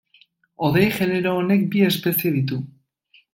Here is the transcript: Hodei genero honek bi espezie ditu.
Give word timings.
Hodei 0.63 0.85
genero 0.95 1.33
honek 1.41 1.67
bi 1.75 1.85
espezie 1.91 2.33
ditu. 2.39 2.59